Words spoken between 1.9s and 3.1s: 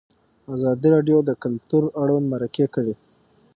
اړوند مرکې کړي.